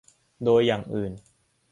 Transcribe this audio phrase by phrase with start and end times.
[0.43, 1.11] โดยอย่างอื่น